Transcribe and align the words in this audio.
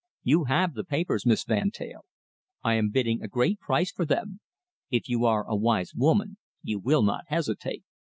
You 0.23 0.45
have 0.45 0.73
the 0.73 0.83
papers, 0.83 1.27
Miss 1.27 1.43
Van 1.43 1.69
Teyl. 1.69 2.05
I 2.63 2.73
am 2.73 2.89
bidding 2.89 3.21
a 3.21 3.27
great 3.27 3.59
price 3.59 3.91
for 3.91 4.03
them. 4.03 4.39
If 4.89 5.07
you 5.07 5.25
are 5.25 5.47
a 5.47 5.55
wise 5.55 5.93
woman, 5.93 6.37
you 6.63 6.79
will 6.79 7.03
not 7.03 7.25
hesitate." 7.27 7.83